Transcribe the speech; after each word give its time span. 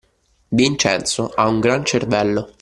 Vincenzo 0.49 1.29
ha 1.35 1.47
un 1.47 1.59
gran 1.59 1.85
cervello. 1.85 2.49